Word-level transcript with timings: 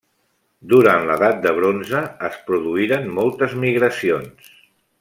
Durant 0.71 1.03
l'edat 1.09 1.43
de 1.43 1.51
bronze 1.59 2.01
es 2.29 2.39
produïren 2.49 3.07
moltes 3.19 3.55
migracions. 3.67 4.53